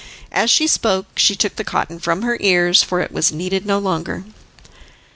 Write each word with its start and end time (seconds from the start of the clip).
As 0.31 0.49
she 0.49 0.65
spoke 0.65 1.05
she 1.15 1.35
took 1.35 1.57
the 1.57 1.63
cotton 1.63 1.99
from 1.99 2.23
her 2.23 2.35
ears, 2.39 2.81
for 2.81 3.01
it 3.01 3.11
was 3.11 3.31
needed 3.31 3.67
no 3.67 3.77
longer. 3.77 4.23